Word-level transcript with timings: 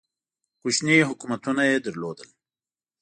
کوچني 0.61 0.97
حکومتونه 1.09 1.61
یې 1.69 1.75
لرل 2.01 2.19